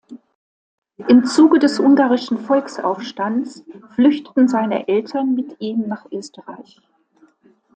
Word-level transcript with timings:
Im 1.07 1.25
Zuge 1.27 1.59
des 1.59 1.79
Ungarischen 1.79 2.39
Volksaufstands 2.39 3.63
flüchteten 3.93 4.47
seine 4.47 4.87
Eltern 4.87 5.35
mit 5.35 5.57
ihm 5.61 5.87
nach 5.87 6.07
Österreich. 6.11 6.81